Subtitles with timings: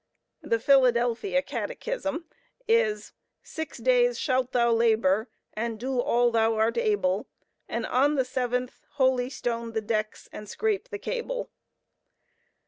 [0.41, 2.25] The "Philadelphia Catechism"
[2.67, 3.13] is,
[3.43, 7.27] "Six days shalt thou labor and do all that thou art able,
[7.69, 11.51] And on the seventh—holystone the decks and scrape the cable."